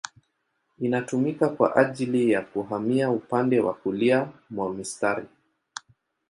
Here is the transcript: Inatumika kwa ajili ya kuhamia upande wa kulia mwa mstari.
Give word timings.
Inatumika 0.79 1.49
kwa 1.49 1.75
ajili 1.75 2.31
ya 2.31 2.41
kuhamia 2.41 3.09
upande 3.11 3.59
wa 3.59 3.73
kulia 3.73 4.29
mwa 4.49 4.73
mstari. 4.73 5.25